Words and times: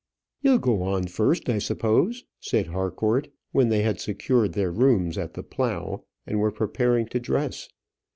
"You'll 0.41 0.57
go 0.57 0.81
on 0.81 1.03
first, 1.05 1.47
I 1.47 1.59
suppose?" 1.59 2.23
said 2.39 2.65
Harcourt, 2.65 3.27
when 3.51 3.69
they 3.69 3.83
had 3.83 3.99
secured 4.01 4.53
their 4.53 4.71
rooms 4.71 5.15
at 5.15 5.35
the 5.35 5.43
"Plough," 5.43 6.05
and 6.25 6.39
were 6.39 6.49
preparing 6.51 7.05
to 7.09 7.19
dress. 7.19 7.69